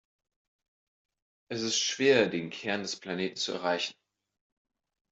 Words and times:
Es 1.51 1.61
ist 1.61 1.77
schwer, 1.77 2.27
den 2.27 2.49
Kern 2.49 2.81
des 2.81 2.95
Planeten 2.95 3.35
zu 3.35 3.51
erreichen. 3.51 3.93